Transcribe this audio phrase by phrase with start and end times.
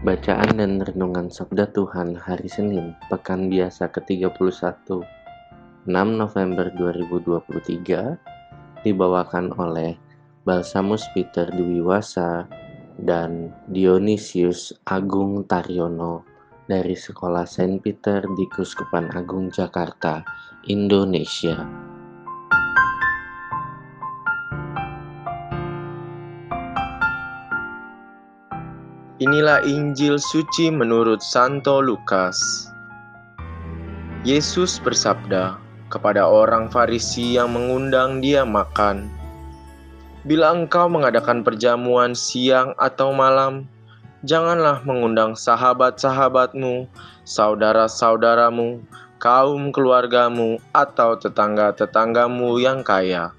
[0.00, 4.32] Bacaan dan Renungan Sabda Tuhan Hari Senin, Pekan Biasa ke-31,
[4.96, 5.04] 6
[5.92, 8.16] November 2023,
[8.80, 10.00] dibawakan oleh
[10.48, 12.48] Balsamus Peter Dwi Wasa
[12.96, 16.24] dan Dionysius Agung Taryono
[16.64, 20.24] dari Sekolah Saint Peter di Kuskupan Agung Jakarta,
[20.64, 21.89] Indonesia.
[29.20, 32.40] Inilah Injil suci menurut Santo Lukas.
[34.24, 35.60] Yesus bersabda
[35.92, 39.12] kepada orang Farisi yang mengundang dia makan,
[40.24, 43.68] "Bila engkau mengadakan perjamuan siang atau malam,
[44.24, 46.88] janganlah mengundang sahabat-sahabatmu,
[47.28, 48.80] saudara-saudaramu,
[49.20, 53.36] kaum keluargamu, atau tetangga-tetanggamu yang kaya,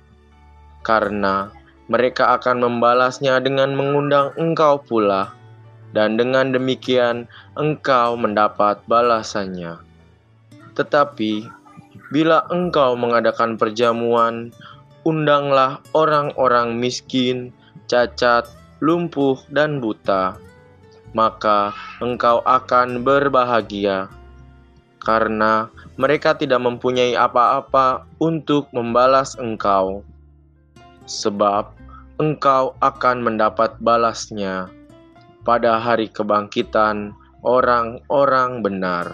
[0.86, 1.50] karena
[1.90, 5.41] mereka akan membalasnya dengan mengundang engkau pula."
[5.92, 7.28] Dan dengan demikian
[7.60, 9.80] engkau mendapat balasannya.
[10.76, 11.48] Tetapi
[12.12, 14.52] bila engkau mengadakan perjamuan,
[15.08, 17.52] undanglah orang-orang miskin,
[17.88, 18.48] cacat,
[18.80, 20.36] lumpuh, dan buta,
[21.12, 24.08] maka engkau akan berbahagia.
[25.02, 25.66] Karena
[25.98, 30.06] mereka tidak mempunyai apa-apa untuk membalas engkau,
[31.10, 31.74] sebab
[32.22, 34.70] engkau akan mendapat balasnya
[35.42, 39.10] pada hari kebangkitan orang-orang benar.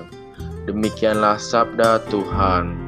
[0.68, 2.88] Demikianlah sabda Tuhan.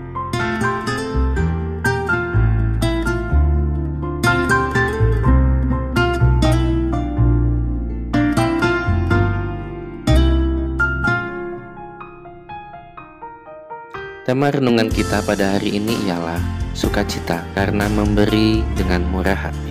[14.29, 16.37] Tema renungan kita pada hari ini ialah
[16.77, 19.68] sukacita karena memberi dengan murah hati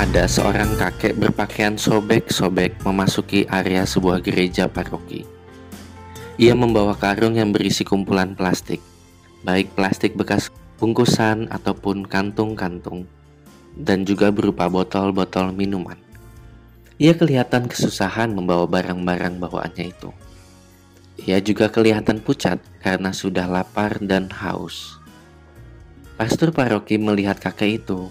[0.00, 5.28] ada seorang kakek berpakaian sobek-sobek memasuki area sebuah gereja paroki.
[6.40, 8.80] Ia membawa karung yang berisi kumpulan plastik,
[9.44, 10.48] baik plastik bekas
[10.80, 13.04] bungkusan ataupun kantung-kantung,
[13.76, 16.00] dan juga berupa botol-botol minuman.
[16.96, 20.08] Ia kelihatan kesusahan membawa barang-barang bawaannya itu.
[21.28, 24.96] Ia juga kelihatan pucat karena sudah lapar dan haus.
[26.16, 28.08] Pastor paroki melihat kakek itu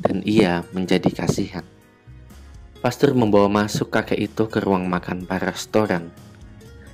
[0.00, 1.66] dan ia menjadi kasihan.
[2.84, 6.12] Pastor membawa masuk kakek itu ke ruang makan para restoran.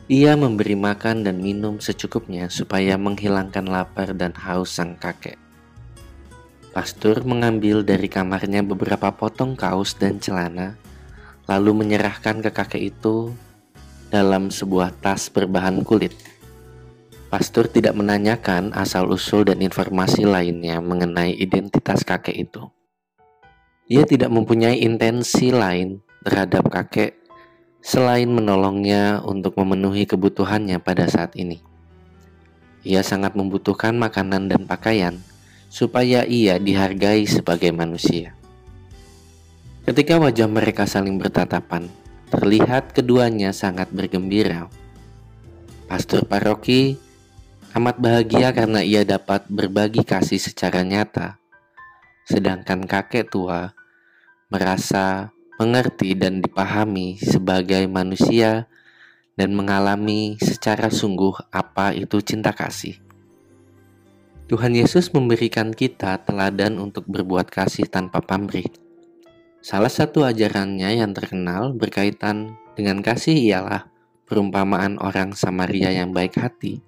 [0.06, 5.38] Ia memberi makan dan minum secukupnya supaya menghilangkan lapar dan haus sang kakek.
[6.70, 10.78] Pastor mengambil dari kamarnya beberapa potong kaos dan celana,
[11.50, 13.34] lalu menyerahkan ke kakek itu
[14.14, 16.14] dalam sebuah tas berbahan kulit.
[17.30, 22.70] Pastor tidak menanyakan asal-usul dan informasi lainnya mengenai identitas kakek itu.
[23.90, 27.18] Ia tidak mempunyai intensi lain terhadap kakek
[27.82, 31.58] selain menolongnya untuk memenuhi kebutuhannya pada saat ini.
[32.86, 35.18] Ia sangat membutuhkan makanan dan pakaian
[35.66, 38.38] supaya ia dihargai sebagai manusia.
[39.82, 41.90] Ketika wajah mereka saling bertatapan,
[42.30, 44.70] terlihat keduanya sangat bergembira.
[45.90, 46.94] Pastor paroki
[47.74, 51.42] amat bahagia karena ia dapat berbagi kasih secara nyata,
[52.30, 53.79] sedangkan kakek tua
[54.50, 55.30] merasa
[55.62, 58.66] mengerti dan dipahami sebagai manusia
[59.38, 62.98] dan mengalami secara sungguh apa itu cinta kasih.
[64.50, 68.66] Tuhan Yesus memberikan kita teladan untuk berbuat kasih tanpa pamrih.
[69.62, 73.86] Salah satu ajarannya yang terkenal berkaitan dengan kasih ialah
[74.26, 76.82] perumpamaan orang Samaria yang baik hati,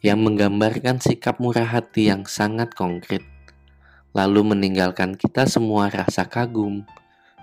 [0.00, 3.20] yang menggambarkan sikap murah hati yang sangat konkret
[4.16, 6.84] lalu meninggalkan kita semua rasa kagum,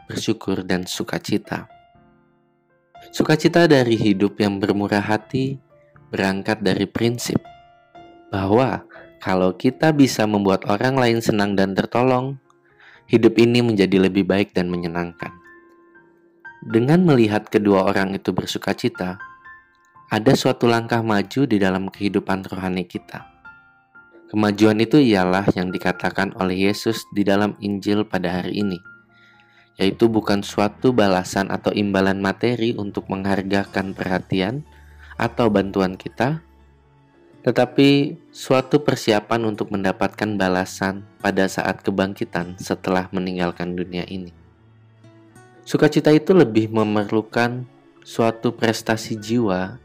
[0.09, 1.69] bersyukur, dan sukacita.
[3.13, 5.61] Sukacita dari hidup yang bermurah hati
[6.09, 7.37] berangkat dari prinsip
[8.33, 8.85] bahwa
[9.21, 12.37] kalau kita bisa membuat orang lain senang dan tertolong,
[13.09, 15.33] hidup ini menjadi lebih baik dan menyenangkan.
[16.65, 19.21] Dengan melihat kedua orang itu bersukacita,
[20.09, 23.34] ada suatu langkah maju di dalam kehidupan rohani kita.
[24.35, 28.83] Kemajuan itu ialah yang dikatakan oleh Yesus di dalam Injil pada hari ini,
[29.79, 34.67] yaitu bukan suatu balasan atau imbalan materi untuk menghargakan perhatian
[35.15, 36.43] atau bantuan kita,
[37.47, 44.35] tetapi suatu persiapan untuk mendapatkan balasan pada saat kebangkitan setelah meninggalkan dunia ini.
[45.63, 47.63] Sukacita itu lebih memerlukan
[48.03, 49.79] suatu prestasi jiwa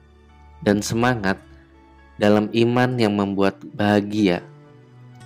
[0.59, 1.39] dan semangat
[2.21, 4.45] dalam iman yang membuat bahagia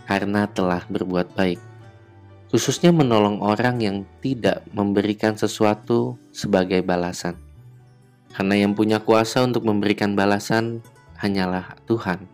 [0.06, 1.58] karena telah berbuat baik,
[2.54, 7.34] khususnya menolong orang yang tidak memberikan sesuatu sebagai balasan.
[8.30, 10.78] Karena yang punya kuasa untuk memberikan balasan
[11.18, 12.30] hanyalah Tuhan,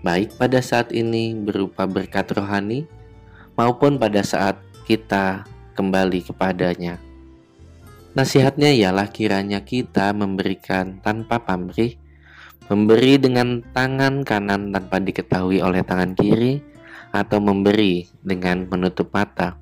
[0.00, 2.88] baik pada saat ini berupa berkat rohani
[3.60, 4.56] maupun pada saat
[4.88, 5.44] kita
[5.76, 6.96] kembali kepadanya.
[8.16, 12.07] Nasihatnya ialah kiranya kita memberikan tanpa pamrih
[12.68, 16.60] memberi dengan tangan kanan tanpa diketahui oleh tangan kiri,
[17.12, 19.56] atau memberi dengan menutup mata.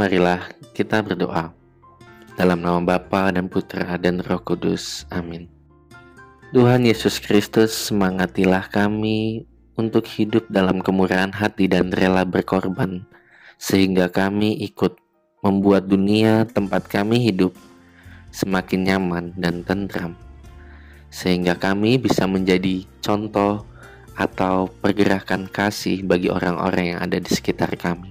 [0.00, 1.52] Marilah kita berdoa.
[2.38, 5.02] Dalam nama Bapa dan Putra dan Roh Kudus.
[5.10, 5.50] Amin.
[6.54, 13.04] Tuhan Yesus Kristus, semangatilah kami untuk hidup dalam kemurahan hati dan rela berkorban,
[13.60, 14.96] sehingga kami ikut
[15.44, 17.52] membuat dunia tempat kami hidup
[18.32, 20.14] semakin nyaman dan tentram
[21.08, 23.64] sehingga kami bisa menjadi contoh
[24.18, 28.10] atau pergerakan kasih bagi orang-orang yang ada di sekitar kami.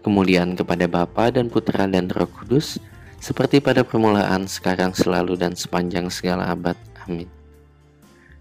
[0.00, 2.80] Kemudian kepada Bapa dan Putra dan Roh Kudus,
[3.20, 6.74] seperti pada permulaan, sekarang, selalu, dan sepanjang segala abad.
[7.04, 7.28] Amin.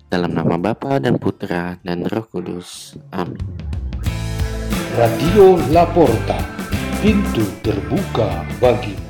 [0.08, 2.96] Dalam nama Bapa dan Putra dan Roh Kudus.
[3.12, 3.44] Amin.
[4.96, 6.40] Radio Laporta,
[7.04, 9.09] pintu terbuka bagimu.